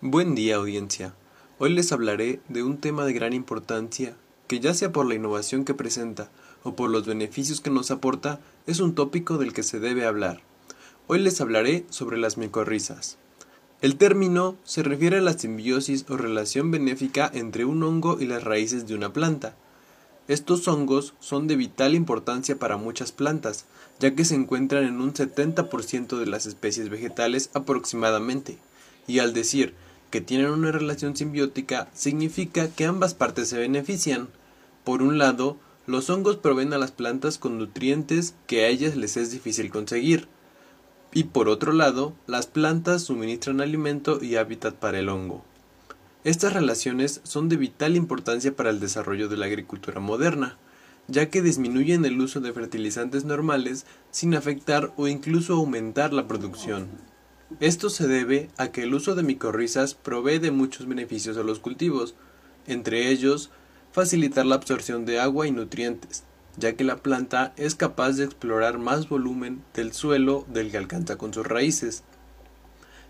Buen 0.00 0.36
día 0.36 0.54
audiencia. 0.54 1.12
Hoy 1.58 1.70
les 1.70 1.90
hablaré 1.90 2.38
de 2.48 2.62
un 2.62 2.78
tema 2.78 3.04
de 3.04 3.12
gran 3.12 3.32
importancia 3.32 4.14
que 4.46 4.60
ya 4.60 4.72
sea 4.72 4.92
por 4.92 5.06
la 5.06 5.16
innovación 5.16 5.64
que 5.64 5.74
presenta 5.74 6.30
o 6.62 6.76
por 6.76 6.88
los 6.88 7.04
beneficios 7.04 7.60
que 7.60 7.70
nos 7.70 7.90
aporta, 7.90 8.38
es 8.68 8.78
un 8.78 8.94
tópico 8.94 9.38
del 9.38 9.52
que 9.52 9.64
se 9.64 9.80
debe 9.80 10.06
hablar. 10.06 10.40
Hoy 11.08 11.18
les 11.18 11.40
hablaré 11.40 11.84
sobre 11.90 12.16
las 12.16 12.38
micorrizas. 12.38 13.18
El 13.80 13.96
término 13.96 14.54
se 14.62 14.84
refiere 14.84 15.18
a 15.18 15.20
la 15.20 15.36
simbiosis 15.36 16.06
o 16.08 16.16
relación 16.16 16.70
benéfica 16.70 17.28
entre 17.34 17.64
un 17.64 17.82
hongo 17.82 18.18
y 18.20 18.26
las 18.26 18.44
raíces 18.44 18.86
de 18.86 18.94
una 18.94 19.12
planta. 19.12 19.56
Estos 20.28 20.68
hongos 20.68 21.14
son 21.18 21.48
de 21.48 21.56
vital 21.56 21.96
importancia 21.96 22.56
para 22.56 22.76
muchas 22.76 23.10
plantas, 23.10 23.64
ya 23.98 24.14
que 24.14 24.24
se 24.24 24.36
encuentran 24.36 24.84
en 24.84 25.00
un 25.00 25.12
70% 25.12 26.20
de 26.20 26.26
las 26.26 26.46
especies 26.46 26.88
vegetales 26.88 27.50
aproximadamente, 27.52 28.58
y 29.08 29.18
al 29.18 29.32
decir 29.32 29.74
que 30.10 30.20
tienen 30.20 30.50
una 30.50 30.72
relación 30.72 31.16
simbiótica 31.16 31.88
significa 31.92 32.68
que 32.68 32.86
ambas 32.86 33.14
partes 33.14 33.48
se 33.48 33.58
benefician. 33.58 34.28
Por 34.84 35.02
un 35.02 35.18
lado, 35.18 35.58
los 35.86 36.10
hongos 36.10 36.36
proveen 36.36 36.72
a 36.72 36.78
las 36.78 36.92
plantas 36.92 37.38
con 37.38 37.58
nutrientes 37.58 38.34
que 38.46 38.64
a 38.64 38.68
ellas 38.68 38.96
les 38.96 39.16
es 39.16 39.30
difícil 39.30 39.70
conseguir. 39.70 40.28
Y 41.12 41.24
por 41.24 41.48
otro 41.48 41.72
lado, 41.72 42.14
las 42.26 42.46
plantas 42.46 43.02
suministran 43.02 43.60
alimento 43.60 44.22
y 44.22 44.36
hábitat 44.36 44.74
para 44.74 44.98
el 44.98 45.08
hongo. 45.08 45.44
Estas 46.24 46.52
relaciones 46.52 47.20
son 47.22 47.48
de 47.48 47.56
vital 47.56 47.96
importancia 47.96 48.54
para 48.54 48.70
el 48.70 48.80
desarrollo 48.80 49.28
de 49.28 49.36
la 49.36 49.46
agricultura 49.46 50.00
moderna, 50.00 50.58
ya 51.06 51.30
que 51.30 51.40
disminuyen 51.40 52.04
el 52.04 52.20
uso 52.20 52.40
de 52.40 52.52
fertilizantes 52.52 53.24
normales 53.24 53.86
sin 54.10 54.34
afectar 54.34 54.92
o 54.96 55.08
incluso 55.08 55.54
aumentar 55.54 56.12
la 56.12 56.28
producción. 56.28 56.88
Esto 57.60 57.88
se 57.88 58.06
debe 58.06 58.50
a 58.58 58.68
que 58.68 58.82
el 58.82 58.92
uso 58.92 59.14
de 59.14 59.22
micorrizas 59.22 59.94
provee 59.94 60.38
de 60.38 60.50
muchos 60.50 60.86
beneficios 60.86 61.38
a 61.38 61.42
los 61.42 61.60
cultivos, 61.60 62.14
entre 62.66 63.08
ellos 63.08 63.50
facilitar 63.90 64.44
la 64.44 64.56
absorción 64.56 65.06
de 65.06 65.18
agua 65.18 65.46
y 65.46 65.50
nutrientes, 65.50 66.24
ya 66.58 66.74
que 66.74 66.84
la 66.84 66.98
planta 66.98 67.54
es 67.56 67.74
capaz 67.74 68.12
de 68.12 68.24
explorar 68.24 68.78
más 68.78 69.08
volumen 69.08 69.64
del 69.72 69.94
suelo 69.94 70.44
del 70.48 70.70
que 70.70 70.76
alcanza 70.76 71.16
con 71.16 71.32
sus 71.32 71.46
raíces. 71.46 72.04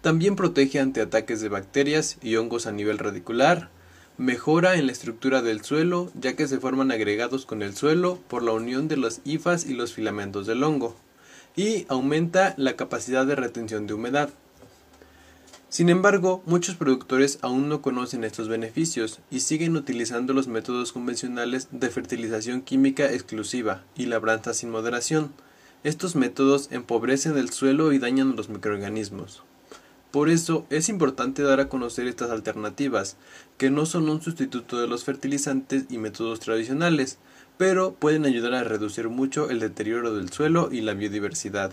También 0.00 0.34
protege 0.34 0.80
ante 0.80 1.02
ataques 1.02 1.42
de 1.42 1.50
bacterias 1.50 2.16
y 2.22 2.36
hongos 2.36 2.66
a 2.66 2.72
nivel 2.72 2.96
radicular, 2.96 3.68
mejora 4.16 4.76
en 4.76 4.86
la 4.86 4.92
estructura 4.92 5.42
del 5.42 5.62
suelo, 5.62 6.10
ya 6.18 6.36
que 6.36 6.48
se 6.48 6.58
forman 6.58 6.90
agregados 6.90 7.44
con 7.44 7.62
el 7.62 7.76
suelo 7.76 8.18
por 8.28 8.42
la 8.42 8.52
unión 8.52 8.88
de 8.88 8.96
las 8.96 9.20
hifas 9.24 9.66
y 9.66 9.74
los 9.74 9.92
filamentos 9.92 10.46
del 10.46 10.64
hongo 10.64 10.96
y 11.56 11.86
aumenta 11.88 12.54
la 12.56 12.76
capacidad 12.76 13.26
de 13.26 13.36
retención 13.36 13.86
de 13.86 13.94
humedad. 13.94 14.30
Sin 15.68 15.88
embargo, 15.88 16.42
muchos 16.44 16.76
productores 16.76 17.38
aún 17.40 17.70
no 17.70 17.80
conocen 17.80 18.24
estos 18.24 18.46
beneficios 18.46 19.20
y 19.30 19.40
siguen 19.40 19.74
utilizando 19.74 20.34
los 20.34 20.46
métodos 20.46 20.92
convencionales 20.92 21.68
de 21.70 21.88
fertilización 21.88 22.60
química 22.60 23.10
exclusiva 23.10 23.82
y 23.96 24.04
labranza 24.04 24.52
sin 24.52 24.70
moderación. 24.70 25.32
Estos 25.82 26.14
métodos 26.14 26.68
empobrecen 26.72 27.38
el 27.38 27.50
suelo 27.50 27.92
y 27.92 27.98
dañan 27.98 28.36
los 28.36 28.50
microorganismos. 28.50 29.44
Por 30.12 30.28
eso 30.28 30.66
es 30.68 30.90
importante 30.90 31.42
dar 31.42 31.58
a 31.58 31.70
conocer 31.70 32.06
estas 32.06 32.30
alternativas, 32.30 33.16
que 33.56 33.70
no 33.70 33.86
son 33.86 34.10
un 34.10 34.20
sustituto 34.20 34.78
de 34.78 34.86
los 34.86 35.04
fertilizantes 35.04 35.86
y 35.88 35.96
métodos 35.96 36.38
tradicionales, 36.38 37.18
pero 37.56 37.94
pueden 37.94 38.26
ayudar 38.26 38.52
a 38.52 38.62
reducir 38.62 39.08
mucho 39.08 39.48
el 39.48 39.58
deterioro 39.58 40.14
del 40.14 40.30
suelo 40.30 40.68
y 40.70 40.82
la 40.82 40.92
biodiversidad. 40.92 41.72